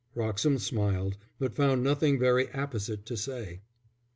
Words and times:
Wroxham 0.15 0.57
smiled, 0.57 1.15
but 1.37 1.53
found 1.53 1.83
nothing 1.83 2.17
very 2.17 2.47
apposite 2.55 3.05
to 3.05 3.15
say. 3.15 3.61